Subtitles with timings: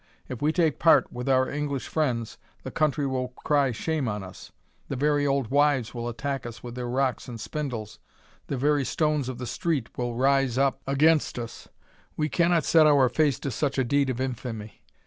[0.27, 4.51] If we take part with our English friends, the country will cry shame on us
[4.87, 7.99] the very old wives will attack us with their rocks and spindles
[8.47, 11.69] the very stones of the street will rise up against us
[12.17, 14.81] we cannot set our face to such a deed of infamy.